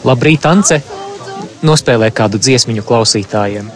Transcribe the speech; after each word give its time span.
Labrīt, 0.00 0.46
Ance! 0.48 0.78
Nospēlē 1.60 2.08
kādu 2.16 2.38
dziesmiņu 2.40 2.80
klausītājiem. 2.88 3.66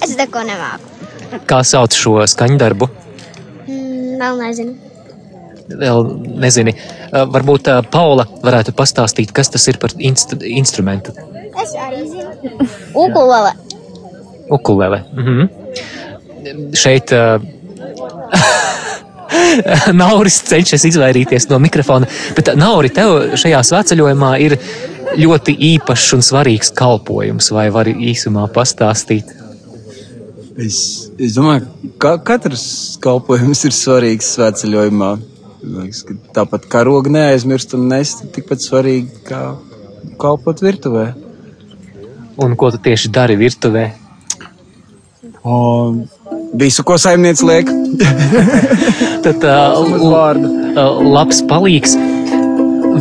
Es 0.00 0.14
neko 0.16 0.44
nemāku. 0.48 0.88
Kā 1.48 1.58
sauc 1.68 1.92
šo 1.96 2.14
skaņdarbu? 2.32 2.88
Mm, 3.66 4.16
vēl 4.22 4.40
nezinu. 4.40 4.72
Vēl 5.82 6.08
nezini. 6.40 6.74
Varbūt 7.12 7.68
Paula 7.92 8.24
varētu 8.40 8.72
pastāstīt, 8.76 9.36
kas 9.36 9.52
tas 9.52 9.68
ir 9.68 9.76
par 9.82 9.92
instru 10.00 10.40
instrumentu. 10.48 11.12
Es 11.52 11.76
arī 11.76 12.06
zinu. 12.08 12.64
Ukulele. 12.96 13.52
Ukulele. 14.48 15.04
Mhm. 15.12 16.72
Šeit 16.72 17.12
uh, 17.12 17.44
Nauris 20.02 20.40
cenšas 20.48 20.86
izvairīties 20.88 21.48
no 21.50 21.58
mikrofona, 21.62 22.08
bet 22.36 22.52
uh, 22.52 22.58
Nauri, 22.58 22.92
tev 22.94 23.36
šajā 23.40 23.62
svētceļojumā 23.68 24.32
ir 24.44 24.56
ļoti 25.18 25.54
īpašs 25.74 26.16
un 26.16 26.24
svarīgs 26.24 26.72
kalpojums, 26.76 27.50
vai 27.54 27.68
vari 27.74 27.94
īsumā 28.12 28.46
pastāstīt? 28.54 29.34
Es, 30.60 31.08
es 31.16 31.36
domāju, 31.36 31.92
ka 32.00 32.16
katrs 32.20 32.64
kalpojums 33.02 33.64
ir 33.68 33.76
svarīgs 33.76 34.34
svētceļojumā. 34.36 35.12
Liekas, 35.62 36.02
ka 36.04 36.16
Tāpat 36.36 36.66
kā 36.70 36.82
roga 36.84 37.12
neaizmirst 37.12 37.76
un 37.78 37.86
nest, 37.92 38.24
tikpat 38.34 38.64
svarīgi 38.64 39.22
kā 39.28 39.42
kalpot 40.20 40.62
virtuvē. 40.62 41.06
Un 42.42 42.56
ko 42.58 42.72
tu 42.74 42.80
tieši 42.82 43.12
dari 43.12 43.36
virtuvē? 43.38 43.84
O, 45.42 45.54
visu, 46.58 46.84
ko 46.86 46.96
saimnieks 47.00 47.42
liek, 47.46 47.70
Tad 49.22 49.44
uh, 49.46 49.78
vārdu. 50.02 50.48
uh, 50.74 50.98
labs 51.14 51.42
palīgs. 51.46 51.94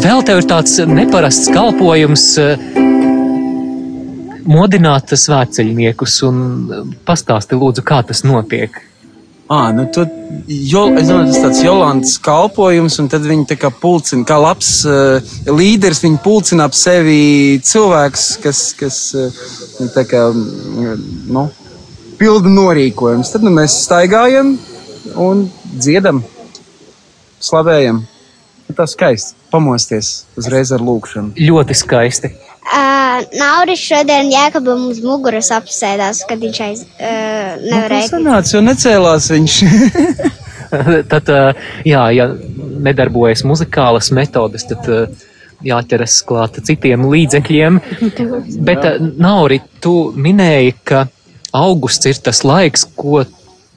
Vēl 0.02 0.22
tev 0.28 0.44
ir 0.44 0.48
tāds 0.50 0.78
neparasts 0.86 1.50
kalpojums 1.54 2.26
uh, 2.42 2.54
modināt 4.46 5.16
svētceļniekus 5.18 6.22
un 6.28 6.40
uh, 6.46 6.88
pastāsti 7.08 7.58
lūdzu, 7.58 7.86
kā 7.86 8.04
tas 8.06 8.22
notiek. 8.28 8.78
À, 9.52 9.74
nu 9.76 9.84
tad, 9.92 10.14
jo, 10.48 10.86
es 10.96 11.10
domāju, 11.10 11.34
tas 11.34 11.42
tāds 11.44 11.64
Jolantas 11.66 12.14
kalpojums, 12.24 12.96
un 13.04 13.10
tad 13.12 13.26
viņi 13.28 13.50
tā 13.50 13.58
kā 13.60 13.68
pulcina, 13.82 14.24
kā 14.24 14.38
labs 14.40 14.70
uh, 14.88 15.34
līderis, 15.50 16.00
viņi 16.06 16.22
pulcina 16.24 16.70
ap 16.70 16.78
sevi 16.78 17.58
cilvēks, 17.68 18.28
kas, 18.46 18.62
kas 18.80 19.00
uh, 19.20 19.42
tā 19.92 20.06
kā, 20.08 20.30
mm, 20.32 21.02
nu, 21.36 21.50
pilda 22.22 22.54
norīkojums. 22.54 23.34
Tad 23.34 23.44
nu, 23.44 23.52
mēs 23.58 23.76
staigājam 23.90 24.54
un 25.20 25.50
dziedam, 25.82 26.24
slavējam. 27.42 28.04
Tas 28.72 28.94
skaisti, 28.96 29.36
pamosties 29.52 30.12
uzreiz 30.40 30.70
ar 30.72 30.80
lūkšanu. 30.88 31.34
Ļoti 31.36 31.76
skaisti. 31.76 32.30
Uh, 32.62 33.26
Nauris 33.36 33.82
šodien 33.84 34.30
Jēkabam 34.32 34.86
uz 34.88 35.02
muguras 35.04 35.50
apsēdās, 35.52 36.22
kad 36.30 36.40
viņš 36.40 36.60
aiz, 36.64 36.84
uh, 36.86 37.02
Nu, 37.02 37.66
tas 37.66 37.66
nevarēja. 37.74 38.08
sanāca, 38.14 38.54
jo 38.56 38.62
necēlās 38.64 39.28
viņš. 39.34 39.58
Tad, 41.12 41.28
uh, 41.36 41.66
jā, 41.84 42.06
ja 42.16 42.30
nedarbojas 42.86 43.42
muzikālas 43.44 44.08
metodes, 44.16 44.64
tad 44.70 44.88
uh, 44.88 45.26
jāķeras 45.68 46.22
klāt 46.24 46.62
citiem 46.64 47.04
līdzekļiem. 47.12 47.82
Bet, 48.70 48.88
uh, 48.88 49.10
Nauri, 49.20 49.60
tu 49.84 50.14
minēji, 50.16 50.78
ka 50.88 51.04
augusts 51.60 52.08
ir 52.08 52.22
tas 52.24 52.46
laiks, 52.48 52.86
ko 52.96 53.26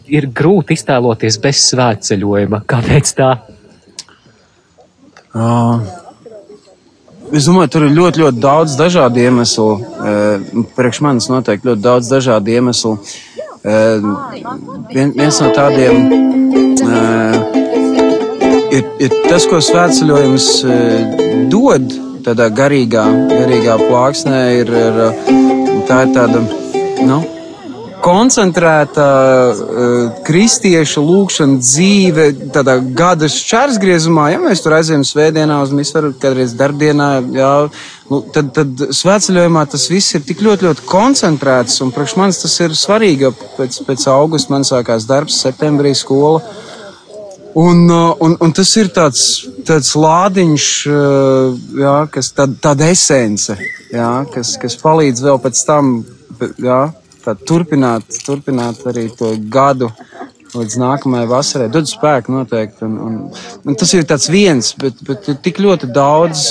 ir 0.07 0.29
grūti 0.33 0.77
iztēloties 0.79 1.41
bez 1.43 1.65
svētceļojuma. 1.71 2.65
Kāpēc 2.69 3.13
tā? 3.19 3.35
Uh, 5.35 5.81
Es 7.35 7.49
domāju, 7.49 7.71
tur 7.73 7.85
ir 7.87 7.95
ļoti, 7.97 8.21
ļoti 8.21 8.39
daudz 8.39 8.75
dažādu 8.79 9.23
iemeslu. 9.25 9.65
Uh, 9.81 10.67
Priekš 10.77 11.01
manis 11.03 11.27
noteikti 11.33 11.67
ļoti 11.71 11.83
daudz 11.83 12.11
dažādu 12.13 12.53
iemeslu. 12.53 12.93
Uh, 13.65 14.05
vien, 14.93 15.11
viens 15.17 15.41
no 15.41 15.49
tādiem 15.57 16.05
uh, 16.85 17.39
ir, 18.77 18.85
ir 19.03 19.17
tas, 19.25 19.49
ko 19.51 19.59
svētceļojums 19.65 20.49
uh, 20.69 21.49
dod 21.51 21.97
tādā 22.29 22.51
garīgā, 22.55 23.05
garīgā 23.33 23.81
plāksnē. 23.83 24.43
Ir, 24.61 24.71
ir, 24.85 25.01
tā 25.89 26.05
ir 26.05 26.15
tāda 26.15 26.45
nu, 27.09 27.23
koncentrēta 28.05 29.05
uh, 29.05 30.01
kristiešu 30.27 31.03
lūkšana 31.05 31.61
dzīve, 31.63 32.27
tādā 32.55 32.77
gada 32.97 33.29
šķērsgriezumā. 33.33 34.29
Ja 34.35 34.41
mēs 34.43 34.61
tur 34.65 34.77
aizējām 34.77 35.07
svētdienā 35.09 35.61
uz 35.65 35.73
misvaru, 35.77 36.13
kādreiz 36.21 36.53
darbdienā, 36.59 37.09
jā, 37.35 37.53
nu, 38.11 38.21
tad, 38.35 38.53
tad 38.57 38.85
svētceļojumā 38.95 39.65
tas 39.73 39.87
viss 39.93 40.17
ir 40.19 40.25
tik 40.29 40.45
ļoti, 40.45 40.69
ļoti 40.69 40.87
koncentrēts. 40.91 41.81
Un 41.85 41.95
priekš 41.95 42.17
manis 42.21 42.43
tas 42.45 42.59
ir 42.61 42.77
svarīgi, 42.77 43.29
jo 43.29 43.33
pēc, 43.57 43.81
pēc 43.89 44.09
augusta 44.13 44.53
man 44.53 44.69
sākās 44.69 45.09
darbs, 45.09 45.41
septembrī 45.47 45.95
skola. 45.97 46.43
Un, 47.55 47.87
uh, 47.87 48.11
un, 48.25 48.35
un 48.43 48.53
tas 48.53 48.73
ir 48.83 48.91
tāds, 48.93 49.23
tāds 49.65 49.95
lādiņš, 49.97 50.67
uh, 50.91 51.55
jā, 51.79 51.97
kas 52.13 52.35
tāda, 52.35 52.59
tāda 52.69 52.91
esence, 52.91 53.57
jā, 53.95 54.11
kas, 54.35 54.57
kas 54.61 54.77
palīdz 54.83 55.23
vēl 55.25 55.41
pēc 55.45 55.63
tam 55.69 55.97
jā, 56.59 56.83
tā 57.25 57.35
turpināt, 57.49 58.21
turpināt 58.27 58.85
arī 58.91 59.09
to 59.19 59.35
gadu 59.51 59.91
līdz 60.55 60.77
nākamajai 60.79 61.29
vasarai. 61.31 61.71
Dod 61.73 61.89
spēku 61.91 62.31
noteikti. 62.31 62.87
Un, 62.87 62.95
un, 63.03 63.17
un 63.67 63.79
tas 63.81 63.91
ir 63.97 64.07
tāds 64.07 64.29
viens, 64.31 64.71
bet, 64.79 65.01
bet 65.07 65.27
ir 65.33 65.41
tik 65.43 65.59
ļoti 65.65 65.91
daudz 65.91 66.45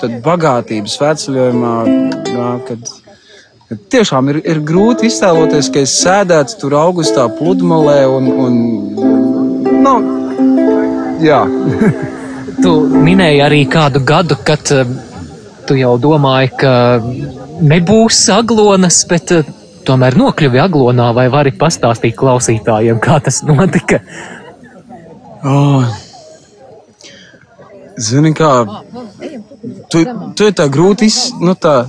tad 0.00 0.18
bagātības 0.24 0.96
veceļojumā, 1.02 1.74
jā, 2.32 2.50
kad, 2.70 2.94
tiešām 3.92 4.30
ir, 4.32 4.40
ir 4.48 4.60
grūti 4.64 5.08
iztēloties, 5.08 5.70
ka 5.72 5.84
es 5.84 5.94
sēdētu 6.02 6.58
tur 6.60 6.76
augustā 6.80 7.28
pludmalē 7.38 8.00
un, 8.10 8.28
un 8.46 8.58
nu, 9.84 9.94
jā. 11.22 11.42
Tu 12.62 12.72
minēji 12.92 13.40
arī 13.42 13.62
kādu 13.70 14.02
gadu, 14.06 14.36
kad 14.46 14.68
uh, 14.74 14.88
tu 15.66 15.76
jau 15.78 15.94
domāji, 16.00 16.52
ka 16.60 16.74
nebūs 17.62 18.20
aglonas, 18.34 19.00
bet 19.08 19.32
uh, 19.34 19.48
tomēr 19.86 20.16
nokļuvi 20.18 20.60
aglonā, 20.62 21.10
vai 21.16 21.26
vari 21.32 21.52
pastāstīt 21.58 22.16
klausītājiem, 22.18 23.00
kā 23.02 23.18
tas 23.24 23.42
notika? 23.46 24.00
Oh. 25.42 25.86
Zini, 27.98 28.32
kā 28.34 28.50
tu, 29.90 30.02
tu 30.36 30.48
ir 30.48 30.54
tā 30.56 30.68
grūti 30.72 31.08
iz, 31.10 31.18
nu 31.42 31.54
tā, 31.58 31.82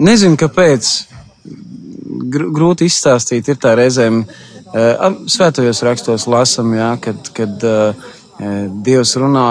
nezinu, 0.00 0.38
kāpēc. 0.40 0.92
Gr 2.30 2.46
grūti 2.54 2.86
izstāstīt, 2.86 3.48
ir 3.50 3.58
tā 3.60 3.74
reizēm. 3.78 4.22
Uh, 4.70 5.16
svētajos 5.30 5.80
rakstos 5.82 6.28
lasam, 6.30 6.70
jā, 6.76 6.92
kad, 7.02 7.30
kad 7.34 7.64
uh, 7.66 8.10
Dievs 8.86 9.16
runā 9.18 9.46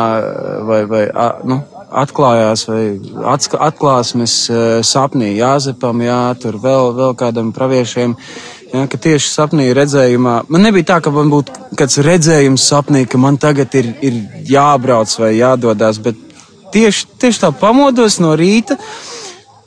vai, 0.65 0.79
vai 0.87 1.01
uh, 1.09 1.41
nu, 1.49 1.59
atklājās 1.89 2.65
vai 2.69 2.83
atklāsmes 3.25 4.35
uh, 4.51 4.61
sapnī 4.85 5.33
Jāzepam, 5.37 6.01
jā, 6.05 6.21
tur 6.41 6.59
vēl, 6.61 6.93
vēl 6.97 7.15
kādam 7.17 7.51
praviešiem. 7.55 8.15
Ja, 8.69 8.85
tieši 8.85 9.31
sapnī 9.31 9.71
redzējumā, 9.73 10.35
man 10.53 10.61
nebija 10.61 10.91
tā, 10.91 10.99
ka 11.01 11.13
man 11.13 11.31
būtu 11.31 11.71
kāds 11.77 11.97
redzējums 12.05 12.67
sapnī, 12.69 13.07
ka 13.09 13.17
man 13.17 13.39
tagad 13.41 13.73
ir, 13.79 13.95
ir 14.05 14.19
jābrauc 14.45 15.15
vai 15.17 15.31
jādodas, 15.39 15.97
bet 16.05 16.19
tieši, 16.73 17.07
tieši 17.17 17.41
tā 17.41 17.49
pamodos 17.57 18.19
no 18.21 18.35
rīta, 18.37 18.77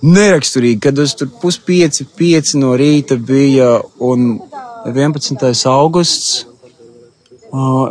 neraksturīgi, 0.03 0.81
kad 0.87 1.03
es 1.03 1.16
tur 1.19 1.32
puspieci, 1.43 2.06
pieci 2.19 2.62
no 2.62 2.77
rīta 2.78 3.19
bija 3.19 3.75
un 3.99 4.37
11. 4.87 5.66
augusts. 5.71 6.47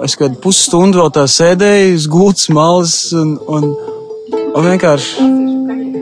Es 0.02 0.16
kādu 0.18 0.40
pusstundu 0.42 1.04
vēl 1.04 1.12
tā 1.14 1.28
sēdēju, 1.30 1.98
uz 2.00 2.08
gultas 2.10 2.48
malas 2.50 2.96
un, 3.14 3.36
un, 3.46 3.68
un 4.56 4.68
vienkārši 4.68 5.30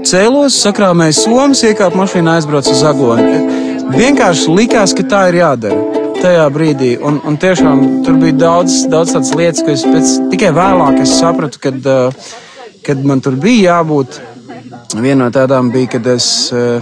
cēlos, 0.10 0.58
sakrāmēju 0.64 1.16
somas, 1.18 1.62
iekāpu 1.68 2.00
mašīnā, 2.00 2.40
aizbraucu 2.40 2.74
uz 2.74 2.84
Aglonu. 2.88 3.58
Vienkārši 3.94 4.54
likās, 4.56 4.94
ka 4.98 5.06
tā 5.10 5.24
ir 5.32 5.40
jādara 5.42 6.00
tajā 6.20 6.46
brīdī. 6.54 6.92
Un, 7.06 7.20
un 7.26 7.38
tiešām 7.40 7.84
tur 8.06 8.20
bija 8.22 8.38
daudz, 8.40 8.84
daudz 8.92 9.14
tādas 9.16 9.32
lietas, 9.38 9.64
ko 9.66 9.74
es 9.74 9.86
pēc, 9.88 10.16
tikai 10.34 10.52
vēlāk 10.56 11.02
sapratu, 11.08 11.62
kad, 11.64 11.80
uh, 11.88 12.32
kad 12.86 13.04
man 13.08 13.24
tur 13.24 13.38
bija 13.40 13.80
jābūt. 13.80 14.20
Viena 15.00 15.28
no 15.28 15.30
tādām 15.34 15.70
bija, 15.74 15.94
kad 15.96 16.10
es, 16.16 16.28
uh, 16.56 16.82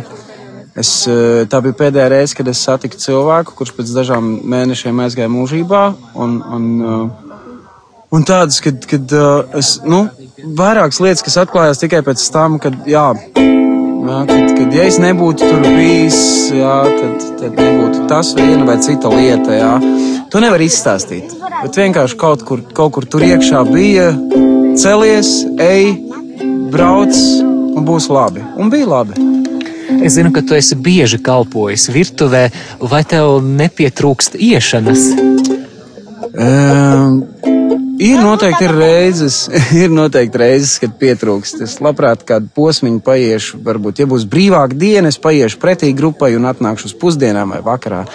es, 0.78 0.92
uh, 1.10 1.44
tā 1.52 1.62
bija 1.66 1.78
pēdējā 1.84 2.10
reize, 2.16 2.38
kad 2.38 2.50
es 2.50 2.64
satiku 2.66 3.00
cilvēku, 3.02 3.56
kurš 3.60 3.76
pēc 3.78 3.94
dažām 4.00 4.32
mēnešiem 4.56 5.04
aizgāja 5.06 5.32
mūžībā. 5.34 5.84
Un, 6.18 6.40
un, 6.58 6.68
un 8.10 8.28
tādas, 8.28 8.62
kad, 8.64 8.90
kad 8.90 9.18
es, 9.60 9.78
nu, 9.86 10.08
vairākas 10.38 11.02
lietas, 11.02 11.26
kas 11.26 11.40
atklājās 11.44 11.82
tikai 11.82 12.04
pēc 12.06 12.24
tam, 12.34 12.60
kad, 12.62 12.78
jā, 12.90 13.10
Jā, 14.08 14.22
kad, 14.24 14.52
kad 14.56 14.72
ja 14.72 14.84
es 14.88 14.98
nebūtu 15.04 15.44
tur 15.50 15.66
bijis, 15.66 16.18
jā, 16.56 16.76
tad, 16.88 17.24
tad 17.42 17.58
nebūtu 17.60 18.06
tas 18.08 18.30
viena 18.38 18.64
vai 18.64 18.78
cita 18.80 19.10
lieta. 19.12 19.52
Jā. 19.52 19.72
To 20.32 20.40
nevar 20.40 20.64
izstāstīt. 20.64 21.34
Bet 21.58 21.76
vienkārši 21.76 22.16
kaut 22.22 22.46
kur, 22.48 22.62
kaut 22.78 22.94
kur 22.96 23.08
tur 23.10 23.26
iekšā 23.28 23.66
bija 23.68 24.06
celies, 24.80 25.34
ej, 25.60 25.90
brauc 26.72 27.20
un 27.76 27.84
būs 27.90 28.08
labi. 28.14 28.46
Un 28.56 28.72
bija 28.72 28.88
labi. 28.94 29.20
Es 30.00 30.16
zinu, 30.16 30.32
ka 30.32 30.46
tu 30.48 30.56
esi 30.56 30.78
bieži 30.80 31.20
kalpojis 31.20 31.90
virtuvē, 31.92 32.46
vai 32.80 33.04
tev 33.04 33.42
nepietrūkst 33.44 34.40
iešanas? 34.40 35.10
Um, 36.38 37.26
ir 38.00 38.20
noteikti 38.22 38.68
ir 38.68 38.76
reizes, 38.78 39.38
ir 39.84 39.94
noteikti 39.94 40.42
reizes, 40.42 40.76
kad 40.82 40.98
pietrūkst. 41.00 41.64
Es 41.66 41.78
labprāt 41.84 42.26
kādu 42.28 42.52
posmiņu 42.56 43.02
paiešu, 43.06 43.62
varbūt, 43.66 44.04
ja 44.04 44.10
būs 44.10 44.28
brīvāka 44.30 44.78
diena, 44.78 45.12
es 45.14 45.20
paiešu 45.22 45.62
pretī 45.62 45.94
grupai 45.98 46.36
un 46.38 46.48
atnākšu 46.50 46.92
uz 46.92 46.98
pusdienām 47.00 47.56
vai 47.56 47.64
vakarā. 47.66 48.06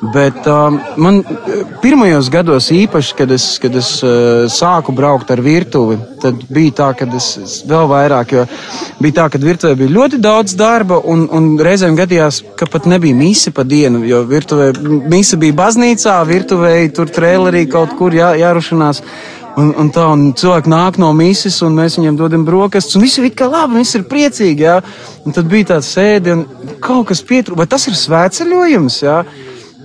Bet 0.00 0.46
um, 0.46 0.76
man 1.00 1.22
pirmajos 1.80 2.28
gados, 2.28 2.68
īpaši, 2.74 3.14
kad 3.16 3.30
es, 3.32 3.46
kad 3.62 3.76
es 3.80 3.88
uh, 4.04 4.44
sāku 4.52 4.92
braukt 4.92 5.30
ar 5.32 5.40
virtuvi, 5.40 5.96
tad 6.20 6.42
bija 6.52 6.74
tā, 6.82 6.88
ka 6.98 7.08
es, 7.16 7.28
es 7.40 7.54
vēl 7.68 7.88
vairāk, 7.88 8.34
jo 8.36 8.44
bija 9.00 9.22
tā, 9.22 9.28
ka 9.32 9.40
virtuvē 9.40 9.72
bija 9.80 9.94
ļoti 9.94 10.20
daudz 10.20 10.52
darba, 10.58 11.00
un, 11.00 11.24
un 11.32 11.54
reizēm 11.56 11.96
gadījās, 11.96 12.42
ka 12.60 12.68
pat 12.68 12.90
nebija 12.92 13.16
misi 13.16 13.54
pa 13.56 13.64
dienu, 13.64 14.02
jo 14.04 14.20
virtuvē 14.28 14.68
misa 15.08 15.40
bija 15.40 15.56
baznīcā, 15.62 16.18
virtuvē 16.28 16.76
tur 16.92 17.08
trēlerī 17.08 17.64
kaut 17.72 17.96
kur 17.96 18.12
jā, 18.16 18.34
jārušanās. 18.42 19.00
Un, 19.56 19.70
un 19.80 19.88
tā, 19.88 20.02
un 20.12 20.34
cilvēki 20.36 20.68
nāk 20.68 20.98
no 21.00 21.14
mīsas, 21.16 21.62
un 21.64 21.78
mēs 21.78 21.94
viņiem 21.96 22.18
dodam 22.18 22.42
brokastis, 22.44 22.98
un 22.98 23.06
viss 23.06 23.16
ir 23.16 23.30
kā 23.32 23.48
labi, 23.48 23.78
viss 23.80 23.96
ir 23.96 24.04
priecīgi. 24.04 24.66
Jā. 24.66 24.74
Un 25.24 25.32
tad 25.32 25.48
bija 25.48 25.70
tāds 25.70 25.88
sēde, 25.96 26.34
un 26.36 26.74
kaut 26.84 27.06
kas 27.08 27.24
pietrūka. 27.24 27.62
Vai 27.62 27.70
tas 27.72 27.88
ir 27.88 27.96
svētceļojums? 27.96 28.98
Jā? 29.06 29.22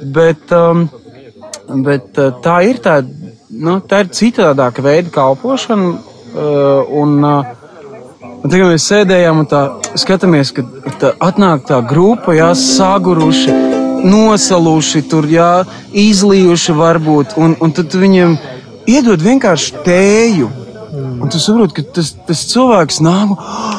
Bet, 0.02 0.50
um, 0.52 0.88
bet 1.86 2.18
uh, 2.18 2.32
tā 2.42 2.62
ir 2.66 2.80
tā, 2.82 3.02
nu, 3.54 3.78
tā 3.86 4.02
ir 4.04 4.14
citādāka 4.16 4.82
veida 4.82 5.14
kalpošana. 5.14 5.92
Uh, 6.32 6.88
un, 7.02 7.18
uh, 7.22 7.52
tagad 8.48 8.72
mēs 8.72 8.88
sēdējām 8.90 9.44
un 9.44 9.50
tā 9.52 9.62
skatāmies, 10.00 10.54
ka 10.56 10.66
tā 11.02 11.12
atnāk 11.22 11.68
tā 11.70 11.82
grupa, 11.86 12.34
jā, 12.34 12.50
saguruši, 12.58 13.54
nosaluši, 14.08 15.04
tur, 15.12 15.28
jā, 15.30 15.52
izlījuši 15.92 16.76
varbūt, 16.80 17.38
un, 17.38 17.56
un 17.62 17.76
tad 17.76 17.94
viņiem 17.94 18.38
iedod 18.90 19.22
vienkārši 19.22 19.86
tēju. 19.86 20.50
Un 21.22 21.30
tu 21.32 21.40
saproti, 21.40 21.78
ka 21.78 22.00
tas, 22.00 22.16
tas 22.28 22.42
cilvēks 22.50 23.04
nāk, 23.06 23.36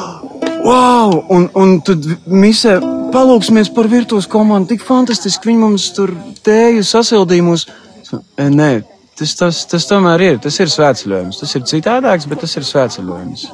wow, 0.69 1.17
un, 1.33 1.49
un 1.59 1.79
tad 1.85 2.05
misē 2.29 2.79
palūksimies 3.13 3.69
par 3.73 3.89
virtuves 3.91 4.27
komandu. 4.29 4.73
Tik 4.73 4.83
fantastiski 4.85 5.51
viņi 5.51 5.61
mums 5.61 5.89
tur 5.95 6.13
tēju 6.45 6.83
sasildījumus. 6.87 7.67
E, 8.13 8.47
nē, 8.49 8.71
tas, 9.19 9.35
tas, 9.39 9.61
tas 9.69 9.87
tomēr 9.89 10.25
ir. 10.27 10.41
Tas 10.43 10.57
ir 10.63 10.71
svētceļojums. 10.73 11.41
Tas 11.43 11.55
ir 11.57 11.67
citādāks, 11.69 12.27
bet 12.29 12.43
tas 12.43 12.57
ir 12.59 12.67
svētceļojums. 12.67 13.45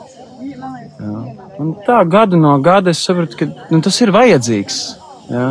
Jā. 1.00 1.20
Un 1.60 1.74
tā 1.86 2.00
gadu 2.08 2.40
no 2.40 2.54
gada 2.64 2.94
es 2.94 3.04
sapratu, 3.04 3.40
ka 3.40 3.48
nu, 3.72 3.82
tas 3.84 4.00
ir 4.04 4.14
vajadzīgs. 4.16 4.80
Jā. 5.30 5.48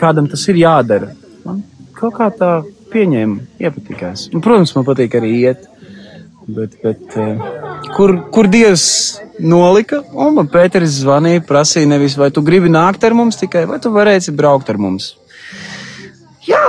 Kādam 0.00 0.30
tas 0.30 0.46
ir 0.50 0.60
jādara. 0.62 1.10
Man 1.44 1.64
kaut 1.98 2.14
kā 2.18 2.30
tā 2.34 2.50
pieņēma, 2.92 3.40
iepatikās. 3.62 4.28
Un, 4.32 4.42
protams, 4.44 4.74
man 4.78 4.86
patīk 4.86 5.18
arī 5.18 5.32
iet. 5.42 5.66
Bet, 6.46 6.76
bet, 6.82 7.02
kur, 7.96 8.12
kur 8.32 8.48
Dievs 8.52 8.86
nolika? 9.40 10.02
Un 10.12 10.36
man 10.36 10.50
Pēteris 10.52 10.98
zvanīja, 11.00 11.44
prasīja 11.48 11.88
nevis, 11.88 12.16
vai 12.20 12.28
tu 12.34 12.44
gribi 12.44 12.70
nākt 12.72 13.04
ar 13.06 13.16
mums 13.16 13.40
tikai, 13.40 13.64
vai 13.70 13.80
tu 13.82 13.92
varēsi 13.94 14.34
braukt 14.36 14.70
ar 14.72 14.80
mums. 14.80 15.14
Jā, 16.46 16.66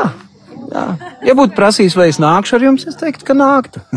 jā. 0.71 0.85
ja 1.27 1.35
būtu 1.37 1.57
prasījis, 1.57 1.97
vai 1.99 2.09
es 2.13 2.21
nākšu 2.23 2.57
ar 2.57 2.65
jums, 2.69 2.87
es 2.89 2.97
teiktu, 2.99 3.27
ka 3.27 3.37
nāktu. 3.37 3.83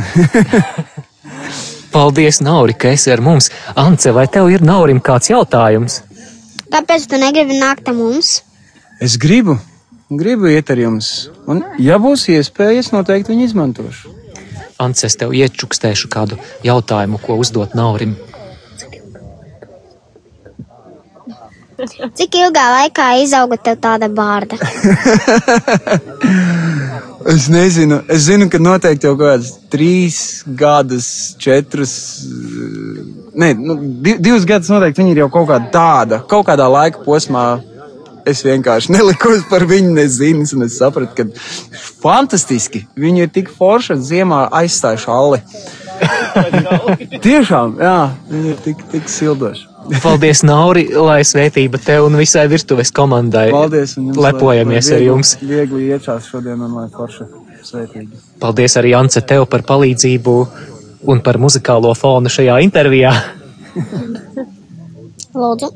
Paldies, 1.94 2.38
Nauri, 2.44 2.76
ka 2.78 2.92
esi 2.94 3.10
ar 3.10 3.22
mums. 3.24 3.50
Ance, 3.78 4.12
vai 4.14 4.28
tev 4.30 4.50
ir 4.52 4.62
Naurim 4.62 5.00
kāds 5.02 5.32
jautājums? 5.32 6.02
Kāpēc 6.70 7.08
tu 7.10 7.18
negribi 7.18 7.58
nākt 7.58 7.88
ar 7.90 7.96
mums? 7.98 8.36
Es 9.02 9.16
gribu, 9.18 9.56
gribu 10.10 10.52
iet 10.52 10.70
ar 10.70 10.78
jums. 10.78 11.30
Un, 11.50 11.64
ja 11.82 11.98
būs 11.98 12.28
iespēja, 12.30 12.84
es 12.84 12.92
noteikti 12.94 13.32
viņu 13.32 13.48
izmantošu. 13.48 14.19
Ants, 14.80 15.04
es 15.04 15.18
tev 15.20 15.34
iečukstēšu 15.36 16.08
kādu 16.12 16.40
jautājumu, 16.64 17.20
ko 17.20 17.36
uzdot 17.42 17.76
Naurim. 17.76 18.16
Cik 22.16 22.34
ilgā 22.36 22.64
laikā 22.74 23.06
izauga 23.22 23.56
tev 23.60 23.78
tāda 23.80 24.08
bārda? 24.12 24.56
es 27.34 27.48
nezinu. 27.52 28.02
Es 28.08 28.26
zinu, 28.28 28.48
ka 28.52 28.60
noteikti 28.60 29.08
jau 29.08 29.14
kaut 29.16 29.30
kāds 29.30 29.52
trīs 29.72 30.18
gadus, 30.44 31.08
četrus. 31.40 31.94
Nē, 33.40 33.54
nu, 33.56 33.78
divus 34.04 34.44
gadus 34.48 34.72
noteikti 34.72 35.02
viņi 35.02 35.16
ir 35.16 35.22
jau 35.24 35.30
kaut 35.32 35.48
kāda 35.52 35.72
tāda, 35.72 36.20
kaut 36.28 36.48
kādā 36.48 36.68
laika 36.72 37.04
posmā 37.06 37.46
Es 38.30 38.44
vienkārši 38.46 38.92
nelikos 38.94 39.42
par 39.50 39.64
viņu 39.66 39.94
nezinu, 39.96 40.44
un 40.56 40.66
es 40.66 40.76
sapratu, 40.78 41.14
ka 41.16 41.80
fantastiski. 42.02 42.84
Viņi 43.00 43.24
ir 43.26 43.32
tik 43.34 43.50
forši, 43.56 43.94
ka 43.94 44.06
ziemā 44.10 44.44
aizstāj 44.60 45.00
šalli. 45.04 45.40
Tiešām, 47.26 47.74
jā, 47.82 47.96
viņi 48.30 48.52
ir 48.54 48.62
tik, 48.66 48.84
tik 48.92 49.10
sildoši. 49.10 49.66
Paldies, 50.04 50.44
Nauri, 50.46 50.84
lai 50.94 51.20
svētība 51.26 51.80
tev 51.82 52.06
un 52.06 52.18
visai 52.20 52.44
virtuves 52.52 52.92
komandai. 52.94 53.48
Paldies, 53.50 53.96
un 53.98 54.12
jums 54.12 54.20
lepojamies 54.22 54.86
lai, 54.86 54.92
lai 54.92 55.00
viegli, 55.00 55.00
ar 55.00 55.06
jums. 55.08 55.34
Viegli 55.40 55.88
iečās 55.90 56.28
šodien 56.30 56.62
un 56.62 56.76
lai 56.78 56.86
forša 56.94 57.26
svētība. 57.66 58.20
Paldies 58.40 58.78
arī 58.78 58.94
Ance 59.00 59.24
tev 59.26 59.48
par 59.50 59.64
palīdzību 59.66 60.36
un 61.10 61.24
par 61.24 61.40
muzikālo 61.42 61.90
fonu 61.98 62.30
šajā 62.30 62.60
intervijā. 62.68 63.16
Lūdzu. 65.40 65.68